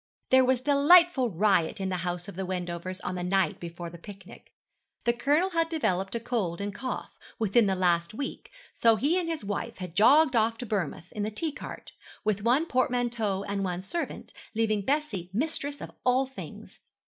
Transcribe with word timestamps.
There 0.31 0.43
was 0.43 0.61
delightful 0.61 1.29
riot 1.29 1.79
in 1.79 1.89
the 1.89 1.97
house 1.97 2.27
of 2.27 2.35
the 2.35 2.43
Wendovers 2.43 2.99
on 3.01 3.13
the 3.13 3.21
night 3.23 3.59
before 3.59 3.91
the 3.91 3.99
picnic. 3.99 4.51
The 5.03 5.13
Colonel 5.13 5.51
had 5.51 5.69
developed 5.69 6.15
a 6.15 6.19
cold 6.19 6.59
and 6.59 6.73
cough 6.73 7.19
within 7.37 7.67
the 7.67 7.75
last 7.75 8.11
week, 8.15 8.49
so 8.73 8.95
he 8.95 9.19
and 9.19 9.29
his 9.29 9.45
wife 9.45 9.77
had 9.77 9.95
jogged 9.95 10.35
off 10.35 10.57
to 10.57 10.65
Bournemouth, 10.65 11.11
in 11.11 11.21
the 11.21 11.29
T 11.29 11.51
cart, 11.51 11.91
with 12.23 12.41
one 12.41 12.65
portmanteau 12.65 13.43
and 13.43 13.63
one 13.63 13.83
servant, 13.83 14.33
leaving 14.55 14.81
Bessie 14.81 15.29
mistress 15.33 15.81
of 15.81 15.91
all 16.03 16.25
things. 16.25 16.79